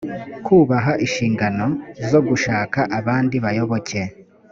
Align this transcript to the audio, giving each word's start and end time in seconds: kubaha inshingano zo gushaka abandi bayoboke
kubaha 0.45 0.91
inshingano 1.05 1.65
zo 2.09 2.19
gushaka 2.27 2.79
abandi 2.99 3.35
bayoboke 3.45 3.99